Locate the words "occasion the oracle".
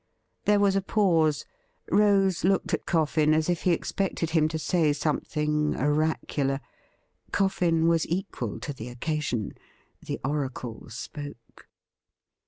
8.91-10.87